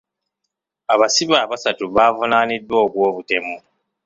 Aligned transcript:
Abasibe 0.93 1.35
abasatu 1.45 1.83
baavunaaniddwa 1.95 2.77
ogw'obutemu. 2.85 3.55